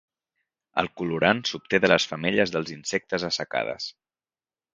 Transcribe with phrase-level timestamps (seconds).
[0.81, 3.93] El colorant s'obté de les femelles dels insectes assecades.